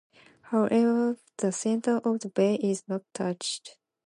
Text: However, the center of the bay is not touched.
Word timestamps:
However, 0.41 1.19
the 1.37 1.51
center 1.51 1.97
of 1.97 2.21
the 2.21 2.29
bay 2.29 2.55
is 2.55 2.83
not 2.87 3.03
touched. 3.13 3.77